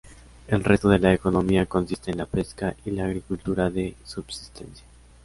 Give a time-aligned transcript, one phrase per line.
[0.47, 4.83] El resto de la economía consiste en la pesca y la agricultura de subsistencia.